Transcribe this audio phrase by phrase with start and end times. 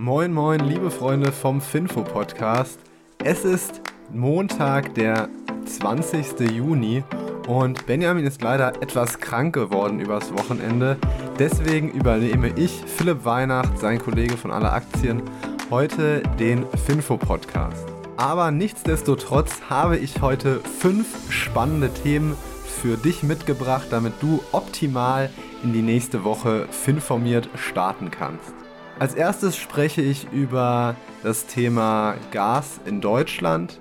[0.00, 2.78] Moin, moin, liebe Freunde vom Finfo Podcast.
[3.24, 3.80] Es ist
[4.12, 5.28] Montag, der
[5.66, 6.38] 20.
[6.52, 7.02] Juni
[7.48, 10.98] und Benjamin ist leider etwas krank geworden übers Wochenende.
[11.40, 15.20] Deswegen übernehme ich, Philipp Weihnacht, sein Kollege von aller Aktien,
[15.68, 17.84] heute den Finfo Podcast.
[18.16, 25.28] Aber nichtsdestotrotz habe ich heute fünf spannende Themen für dich mitgebracht, damit du optimal
[25.64, 28.54] in die nächste Woche finformiert starten kannst.
[28.98, 33.80] Als erstes spreche ich über das Thema Gas in Deutschland.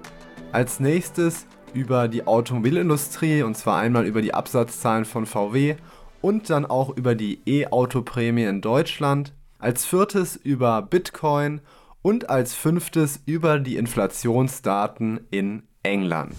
[0.52, 5.75] Als nächstes über die Automobilindustrie und zwar einmal über die Absatzzahlen von VW
[6.22, 9.34] und dann auch über die E-Auto-Prämie in Deutschland.
[9.58, 11.61] Als viertes über Bitcoin
[12.03, 16.36] und als fünftes über die Inflationsdaten in England.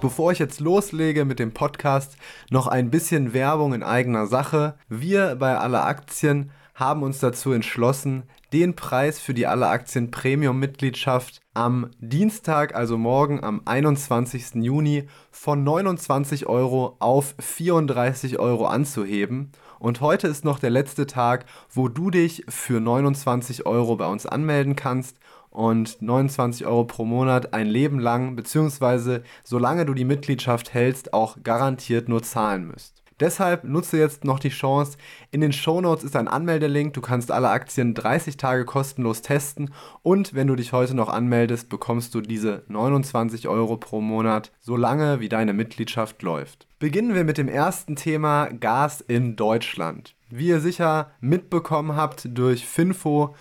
[0.00, 2.16] Bevor ich jetzt loslege mit dem Podcast,
[2.50, 4.76] noch ein bisschen Werbung in eigener Sache.
[4.88, 10.58] Wir bei aller Aktien haben uns dazu entschlossen, den Preis für die Alle Aktien Premium
[10.58, 14.56] Mitgliedschaft am Dienstag, also morgen am 21.
[14.56, 19.52] Juni, von 29 Euro auf 34 Euro anzuheben.
[19.78, 24.26] Und heute ist noch der letzte Tag, wo du dich für 29 Euro bei uns
[24.26, 25.18] anmelden kannst
[25.50, 31.36] und 29 Euro pro Monat ein Leben lang, beziehungsweise solange du die Mitgliedschaft hältst, auch
[31.44, 33.03] garantiert nur zahlen müsst.
[33.20, 34.98] Deshalb nutze jetzt noch die Chance.
[35.30, 36.94] In den Shownotes ist ein Anmeldelink.
[36.94, 39.72] Du kannst alle Aktien 30 Tage kostenlos testen.
[40.02, 45.20] Und wenn du dich heute noch anmeldest, bekommst du diese 29 Euro pro Monat, solange
[45.20, 46.66] wie deine Mitgliedschaft läuft.
[46.78, 50.14] Beginnen wir mit dem ersten Thema Gas in Deutschland.
[50.30, 53.36] Wie ihr sicher mitbekommen habt durch Finfo,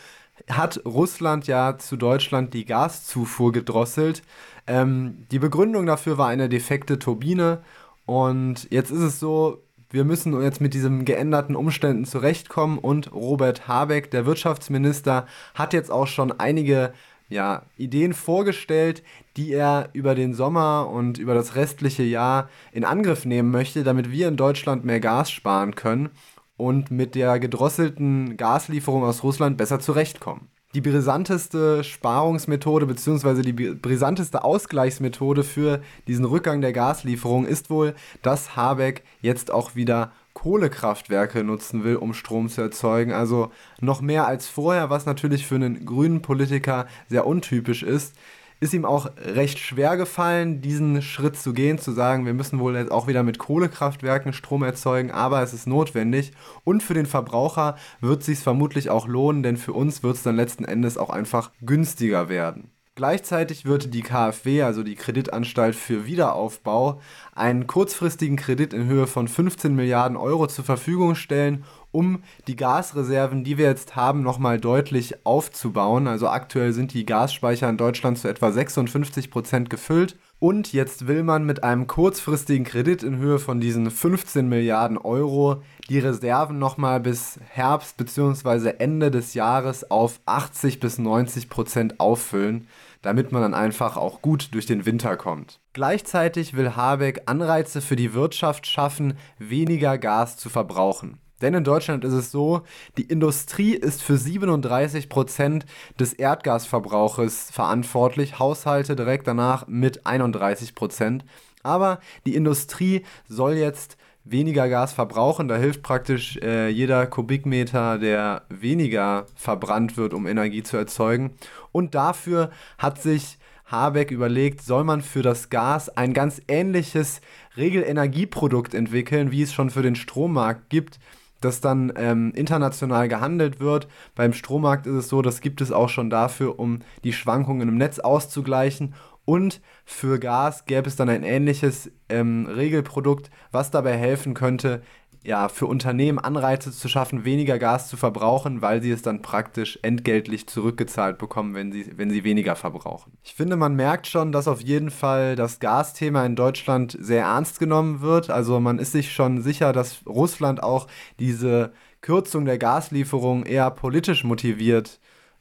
[0.50, 4.24] hat Russland ja zu Deutschland die Gaszufuhr gedrosselt.
[4.68, 7.64] Ähm, die Begründung dafür war eine defekte Turbine.
[8.06, 9.63] Und jetzt ist es so,
[9.94, 15.92] wir müssen jetzt mit diesen geänderten Umständen zurechtkommen und Robert Habeck, der Wirtschaftsminister, hat jetzt
[15.92, 16.94] auch schon einige
[17.30, 19.04] ja, Ideen vorgestellt,
[19.38, 24.12] die er über den Sommer und über das restliche Jahr in Angriff nehmen möchte, damit
[24.12, 26.10] wir in Deutschland mehr Gas sparen können
[26.58, 33.42] und mit der gedrosselten Gaslieferung aus Russland besser zurechtkommen die brisanteste Sparungsmethode bzw.
[33.42, 40.12] die brisanteste Ausgleichsmethode für diesen Rückgang der Gaslieferung ist wohl, dass Habeck jetzt auch wieder
[40.34, 43.12] Kohlekraftwerke nutzen will, um Strom zu erzeugen.
[43.12, 43.52] Also
[43.82, 48.16] noch mehr als vorher, was natürlich für einen grünen Politiker sehr untypisch ist
[48.64, 52.76] ist ihm auch recht schwer gefallen, diesen Schritt zu gehen, zu sagen, wir müssen wohl
[52.76, 56.32] jetzt auch wieder mit Kohlekraftwerken Strom erzeugen, aber es ist notwendig.
[56.64, 60.24] Und für den Verbraucher wird es sich vermutlich auch lohnen, denn für uns wird es
[60.24, 62.72] dann letzten Endes auch einfach günstiger werden.
[62.96, 67.02] Gleichzeitig wird die KfW, also die Kreditanstalt für Wiederaufbau,
[67.34, 73.46] einen kurzfristigen Kredit in Höhe von 15 Milliarden Euro zur Verfügung stellen, um die Gasreserven,
[73.46, 76.08] die wir jetzt haben, nochmal deutlich aufzubauen.
[76.08, 80.18] Also aktuell sind die Gasspeicher in Deutschland zu etwa 56 Prozent gefüllt.
[80.40, 85.62] Und jetzt will man mit einem kurzfristigen Kredit in Höhe von diesen 15 Milliarden Euro
[85.88, 88.74] die Reserven nochmal bis Herbst bzw.
[88.80, 92.68] Ende des Jahres auf 80 bis 90 Prozent auffüllen,
[93.04, 95.62] damit man dann einfach auch gut durch den Winter kommt.
[95.72, 101.20] Gleichzeitig will Habeck Anreize für die Wirtschaft schaffen, weniger Gas zu verbrauchen.
[101.44, 102.62] Denn in Deutschland ist es so,
[102.98, 105.66] die Industrie ist für 37 Prozent
[106.00, 110.74] des Erdgasverbrauches verantwortlich, Haushalte direkt danach mit 31%.
[110.74, 111.26] Prozent.
[111.62, 115.50] Aber die Industrie soll jetzt weniger Gas verbrauchen.
[115.50, 121.36] Da hilft praktisch äh, jeder Kubikmeter, der weniger verbrannt wird, um Energie zu erzeugen.
[121.74, 127.20] Und dafür hat sich Habeck überlegt, soll man für das Gas ein ganz ähnliches
[127.58, 131.00] Regelenergieprodukt entwickeln, wie es schon für den Strommarkt gibt
[131.44, 133.88] das dann ähm, international gehandelt wird.
[134.16, 137.78] Beim Strommarkt ist es so, das gibt es auch schon dafür, um die Schwankungen im
[137.78, 138.94] Netz auszugleichen
[139.26, 144.82] und für Gas gäbe es dann ein ähnliches ähm, Regelprodukt, was dabei helfen könnte,
[145.24, 149.80] ja, für Unternehmen Anreize zu schaffen, weniger Gas zu verbrauchen, weil sie es dann praktisch
[149.82, 153.14] entgeltlich zurückgezahlt bekommen, wenn sie, wenn sie weniger verbrauchen.
[153.24, 157.60] Ich finde, man merkt schon, dass auf jeden Fall das Gasthema in Deutschland sehr ernst
[157.60, 158.30] genommen wird.
[158.30, 160.88] Also man ist sich schon sicher, dass Russland auch
[161.20, 161.72] diese
[162.02, 165.00] Kürzung der Gaslieferung eher politisch motiviert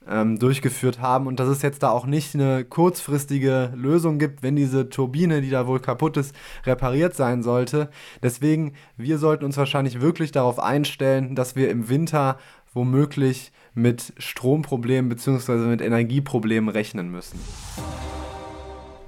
[0.09, 4.57] ähm, durchgeführt haben und dass es jetzt da auch nicht eine kurzfristige Lösung gibt, wenn
[4.57, 6.35] diese Turbine, die da wohl kaputt ist,
[6.65, 7.91] repariert sein sollte.
[8.23, 12.39] Deswegen, wir sollten uns wahrscheinlich wirklich darauf einstellen, dass wir im Winter
[12.75, 15.57] womöglich mit Stromproblemen bzw.
[15.69, 17.39] mit Energieproblemen rechnen müssen.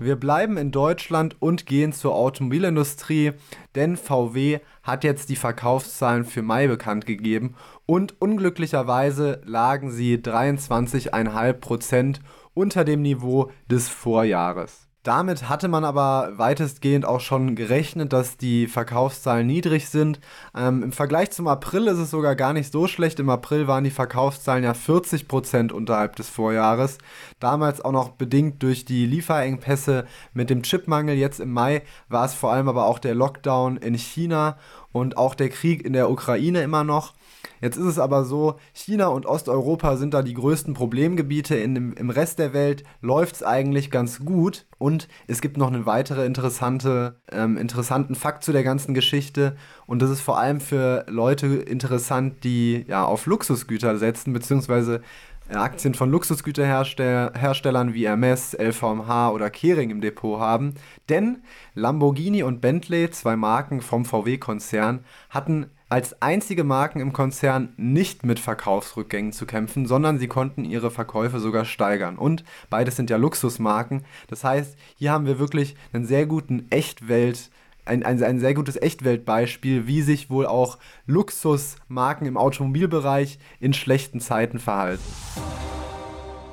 [0.00, 3.30] Wir bleiben in Deutschland und gehen zur Automobilindustrie,
[3.76, 7.54] denn VW hat jetzt die Verkaufszahlen für Mai bekannt gegeben
[7.86, 12.18] und unglücklicherweise lagen sie 23,5%
[12.54, 14.83] unter dem Niveau des Vorjahres.
[15.04, 20.18] Damit hatte man aber weitestgehend auch schon gerechnet, dass die Verkaufszahlen niedrig sind.
[20.56, 23.20] Ähm, Im Vergleich zum April ist es sogar gar nicht so schlecht.
[23.20, 26.96] Im April waren die Verkaufszahlen ja 40 Prozent unterhalb des Vorjahres.
[27.38, 31.16] Damals auch noch bedingt durch die Lieferengpässe mit dem Chipmangel.
[31.16, 34.56] Jetzt im Mai war es vor allem aber auch der Lockdown in China
[34.90, 37.12] und auch der Krieg in der Ukraine immer noch.
[37.60, 41.56] Jetzt ist es aber so, China und Osteuropa sind da die größten Problemgebiete.
[41.56, 44.66] In dem, Im Rest der Welt läuft es eigentlich ganz gut.
[44.78, 49.56] Und es gibt noch einen weiteren interessante, ähm, interessanten Fakt zu der ganzen Geschichte.
[49.86, 55.00] Und das ist vor allem für Leute interessant, die ja auf Luxusgüter setzen, beziehungsweise
[55.48, 60.74] äh, Aktien von Luxusgüterherstellern wie Hermes, LVMH oder Kering im Depot haben.
[61.08, 61.42] Denn
[61.74, 68.40] Lamborghini und Bentley, zwei Marken vom VW-Konzern, hatten als einzige Marken im Konzern nicht mit
[68.40, 72.18] Verkaufsrückgängen zu kämpfen, sondern sie konnten ihre Verkäufe sogar steigern.
[72.18, 74.02] Und beides sind ja Luxusmarken.
[74.26, 77.48] Das heißt, hier haben wir wirklich einen sehr guten Echtwelt-
[77.84, 84.18] ein, ein, ein sehr gutes Echtweltbeispiel, wie sich wohl auch Luxusmarken im Automobilbereich in schlechten
[84.18, 85.04] Zeiten verhalten.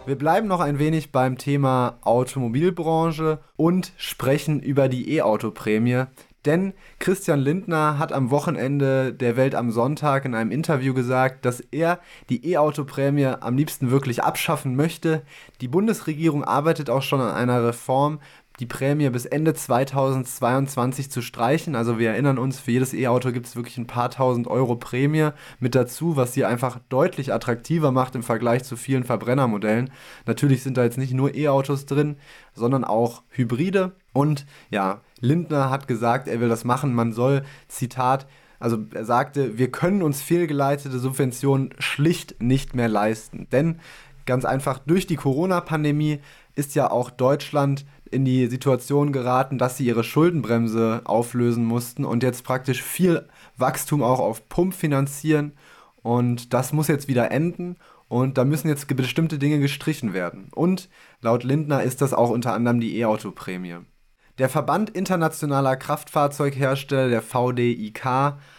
[0.05, 6.05] Wir bleiben noch ein wenig beim Thema Automobilbranche und sprechen über die E-Auto-Prämie,
[6.45, 11.59] denn Christian Lindner hat am Wochenende der Welt am Sonntag in einem Interview gesagt, dass
[11.71, 11.99] er
[12.29, 15.23] die E-Auto-Prämie am liebsten wirklich abschaffen möchte.
[15.61, 18.19] Die Bundesregierung arbeitet auch schon an einer Reform,
[18.61, 21.75] die Prämie bis Ende 2022 zu streichen.
[21.75, 25.29] Also wir erinnern uns, für jedes E-Auto gibt es wirklich ein paar tausend Euro Prämie
[25.59, 29.89] mit dazu, was sie einfach deutlich attraktiver macht im Vergleich zu vielen Verbrennermodellen.
[30.27, 32.17] Natürlich sind da jetzt nicht nur E-Autos drin,
[32.53, 33.93] sondern auch Hybride.
[34.13, 36.93] Und ja, Lindner hat gesagt, er will das machen.
[36.93, 38.27] Man soll, Zitat,
[38.59, 43.47] also er sagte, wir können uns fehlgeleitete Subventionen schlicht nicht mehr leisten.
[43.51, 43.79] Denn
[44.27, 46.19] ganz einfach durch die Corona-Pandemie
[46.53, 52.23] ist ja auch Deutschland in die Situation geraten, dass sie ihre Schuldenbremse auflösen mussten und
[52.23, 53.27] jetzt praktisch viel
[53.57, 55.53] Wachstum auch auf Pump finanzieren.
[56.03, 57.77] Und das muss jetzt wieder enden.
[58.07, 60.49] Und da müssen jetzt bestimmte Dinge gestrichen werden.
[60.53, 60.89] Und
[61.21, 63.77] laut Lindner ist das auch unter anderem die E-Auto-Prämie.
[64.37, 68.03] Der Verband internationaler Kraftfahrzeughersteller, der VDIK,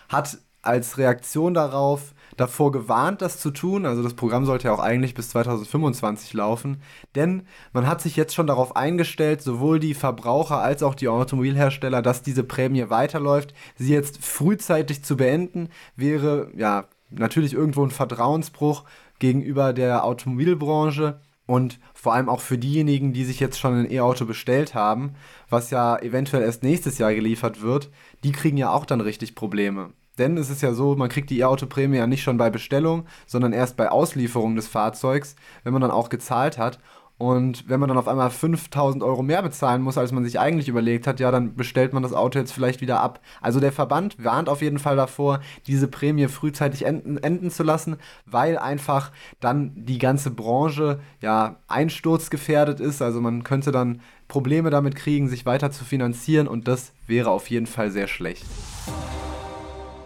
[0.09, 3.85] hat als Reaktion darauf davor gewarnt, das zu tun.
[3.85, 6.81] Also das Programm sollte ja auch eigentlich bis 2025 laufen.
[7.15, 12.01] Denn man hat sich jetzt schon darauf eingestellt, sowohl die Verbraucher als auch die Automobilhersteller,
[12.01, 13.55] dass diese Prämie weiterläuft.
[13.77, 18.85] Sie jetzt frühzeitig zu beenden, wäre ja natürlich irgendwo ein Vertrauensbruch
[19.19, 24.25] gegenüber der Automobilbranche und vor allem auch für diejenigen, die sich jetzt schon ein E-Auto
[24.25, 25.15] bestellt haben,
[25.51, 27.91] was ja eventuell erst nächstes Jahr geliefert wird,
[28.25, 29.93] die kriegen ja auch dann richtig Probleme.
[30.19, 33.53] Denn es ist ja so, man kriegt die E-Auto-Prämie ja nicht schon bei Bestellung, sondern
[33.53, 36.79] erst bei Auslieferung des Fahrzeugs, wenn man dann auch gezahlt hat.
[37.23, 40.67] Und wenn man dann auf einmal 5000 Euro mehr bezahlen muss, als man sich eigentlich
[40.67, 43.21] überlegt hat, ja, dann bestellt man das Auto jetzt vielleicht wieder ab.
[43.41, 45.39] Also der Verband warnt auf jeden Fall davor,
[45.69, 52.81] diese Prämie frühzeitig enden, enden zu lassen, weil einfach dann die ganze Branche ja einsturzgefährdet
[52.81, 53.01] ist.
[53.01, 57.51] Also man könnte dann Probleme damit kriegen, sich weiter zu finanzieren und das wäre auf
[57.51, 58.45] jeden Fall sehr schlecht.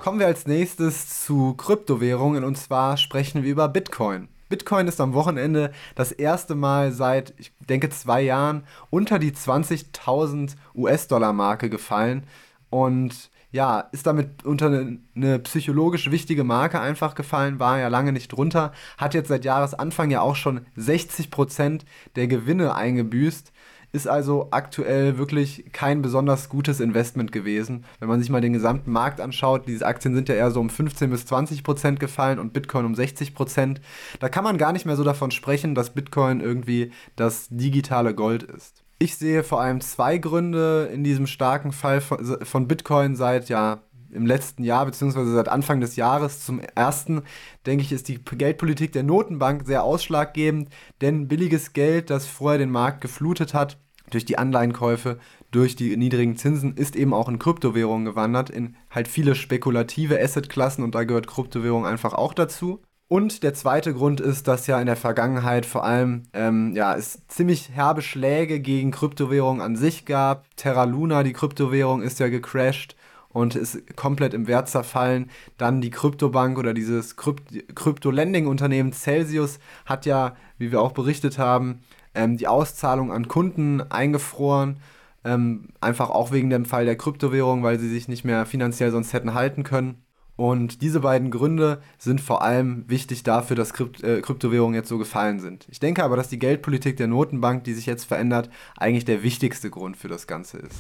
[0.06, 4.28] Kommen wir als nächstes zu Kryptowährungen und zwar sprechen wir über Bitcoin.
[4.48, 10.54] Bitcoin ist am Wochenende das erste Mal seit, ich denke, zwei Jahren unter die 20.000
[10.76, 12.22] US-Dollar-Marke gefallen
[12.70, 18.12] und ja, ist damit unter eine, eine, psychologisch wichtige Marke einfach gefallen, war ja lange
[18.12, 21.80] nicht drunter, hat jetzt seit Jahresanfang ja auch schon 60%
[22.14, 23.52] der Gewinne eingebüßt
[23.92, 27.84] ist also aktuell wirklich kein besonders gutes Investment gewesen.
[27.98, 30.70] Wenn man sich mal den gesamten Markt anschaut, diese Aktien sind ja eher so um
[30.70, 33.80] 15 bis 20 Prozent gefallen und Bitcoin um 60 Prozent.
[34.20, 38.42] Da kann man gar nicht mehr so davon sprechen, dass Bitcoin irgendwie das digitale Gold
[38.42, 38.82] ist.
[38.98, 43.82] Ich sehe vor allem zwei Gründe in diesem starken Fall von Bitcoin seit ja
[44.16, 46.44] im letzten Jahr, beziehungsweise seit Anfang des Jahres.
[46.44, 47.22] Zum ersten,
[47.66, 50.70] denke ich, ist die Geldpolitik der Notenbank sehr ausschlaggebend,
[51.00, 53.78] denn billiges Geld, das vorher den Markt geflutet hat,
[54.10, 55.18] durch die Anleihenkäufe,
[55.50, 60.84] durch die niedrigen Zinsen, ist eben auch in Kryptowährungen gewandert, in halt viele spekulative Assetklassen
[60.84, 62.82] und da gehört Kryptowährung einfach auch dazu.
[63.08, 67.24] Und der zweite Grund ist, dass ja in der Vergangenheit vor allem ähm, ja, es
[67.28, 70.44] ziemlich herbe Schläge gegen Kryptowährungen an sich gab.
[70.56, 72.96] Terra Luna, die Kryptowährung, ist ja gecrashed
[73.36, 75.28] und ist komplett im Wert zerfallen.
[75.58, 81.80] Dann die Kryptobank oder dieses Krypt Krypto-Lending-Unternehmen Celsius hat ja, wie wir auch berichtet haben,
[82.14, 84.78] ähm, die Auszahlung an Kunden eingefroren.
[85.22, 89.12] Ähm, einfach auch wegen dem Fall der Kryptowährung, weil sie sich nicht mehr finanziell sonst
[89.12, 90.02] hätten halten können.
[90.36, 94.96] Und diese beiden Gründe sind vor allem wichtig dafür, dass Krypt äh, Kryptowährungen jetzt so
[94.96, 95.66] gefallen sind.
[95.70, 99.68] Ich denke aber, dass die Geldpolitik der Notenbank, die sich jetzt verändert, eigentlich der wichtigste
[99.68, 100.74] Grund für das Ganze ist.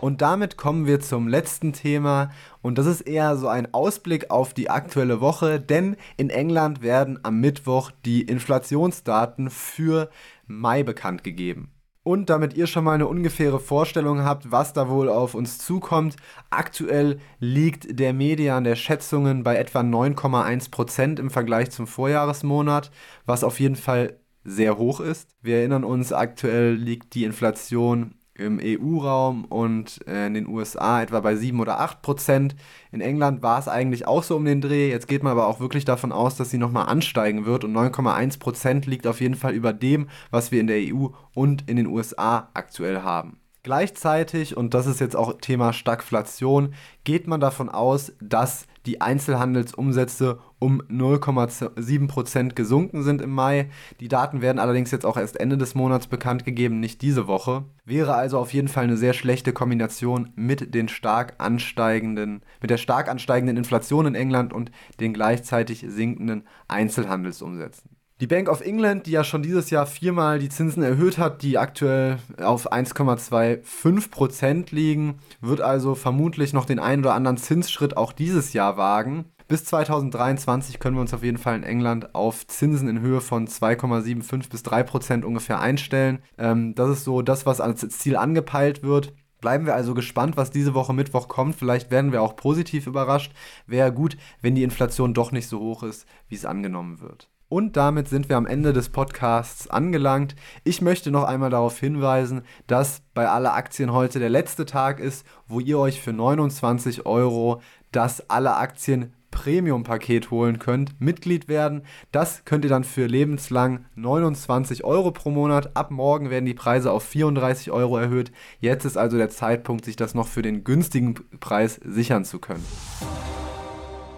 [0.00, 2.30] Und damit kommen wir zum letzten Thema
[2.62, 7.18] und das ist eher so ein Ausblick auf die aktuelle Woche, denn in England werden
[7.22, 10.08] am Mittwoch die Inflationsdaten für
[10.46, 11.70] Mai bekannt gegeben.
[12.02, 16.16] Und damit ihr schon mal eine ungefähre Vorstellung habt, was da wohl auf uns zukommt,
[16.48, 22.90] aktuell liegt der Median der Schätzungen bei etwa 9,1% im Vergleich zum Vorjahresmonat,
[23.26, 25.36] was auf jeden Fall sehr hoch ist.
[25.42, 31.20] Wir erinnern uns, aktuell liegt die Inflation im EU-Raum und äh, in den USA etwa
[31.20, 32.56] bei 7 oder 8 Prozent.
[32.90, 34.90] In England war es eigentlich auch so um den Dreh.
[34.90, 38.38] Jetzt geht man aber auch wirklich davon aus, dass sie nochmal ansteigen wird und 9,1
[38.38, 41.86] Prozent liegt auf jeden Fall über dem, was wir in der EU und in den
[41.86, 43.40] USA aktuell haben.
[43.62, 46.72] Gleichzeitig, und das ist jetzt auch Thema Stagflation,
[47.04, 53.68] geht man davon aus, dass die Einzelhandelsumsätze um 0,7% gesunken sind im Mai.
[54.00, 57.64] Die Daten werden allerdings jetzt auch erst Ende des Monats bekannt gegeben, nicht diese Woche.
[57.84, 62.78] Wäre also auf jeden Fall eine sehr schlechte Kombination mit den stark ansteigenden, mit der
[62.78, 67.99] stark ansteigenden Inflation in England und den gleichzeitig sinkenden Einzelhandelsumsätzen.
[68.20, 71.56] Die Bank of England, die ja schon dieses Jahr viermal die Zinsen erhöht hat, die
[71.56, 78.52] aktuell auf 1,25% liegen, wird also vermutlich noch den einen oder anderen Zinsschritt auch dieses
[78.52, 79.24] Jahr wagen.
[79.48, 83.48] Bis 2023 können wir uns auf jeden Fall in England auf Zinsen in Höhe von
[83.48, 86.18] 2,75 bis 3% ungefähr einstellen.
[86.36, 89.14] Ähm, das ist so das, was als Ziel angepeilt wird.
[89.40, 91.56] Bleiben wir also gespannt, was diese Woche Mittwoch kommt.
[91.56, 93.32] Vielleicht werden wir auch positiv überrascht.
[93.66, 97.30] Wäre gut, wenn die Inflation doch nicht so hoch ist, wie es angenommen wird.
[97.50, 100.36] Und damit sind wir am Ende des Podcasts angelangt.
[100.62, 105.26] Ich möchte noch einmal darauf hinweisen, dass bei alle Aktien heute der letzte Tag ist,
[105.48, 111.82] wo ihr euch für 29 Euro das alle Aktien Premium-Paket holen könnt, Mitglied werden.
[112.12, 115.76] Das könnt ihr dann für lebenslang 29 Euro pro Monat.
[115.76, 118.30] Ab morgen werden die Preise auf 34 Euro erhöht.
[118.60, 122.64] Jetzt ist also der Zeitpunkt, sich das noch für den günstigen Preis sichern zu können.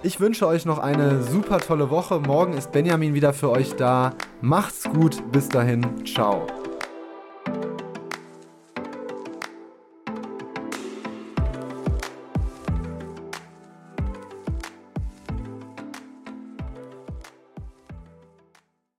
[0.05, 2.19] Ich wünsche euch noch eine super tolle Woche.
[2.19, 4.15] Morgen ist Benjamin wieder für euch da.
[4.41, 5.23] Macht's gut.
[5.31, 6.05] Bis dahin.
[6.05, 6.47] Ciao.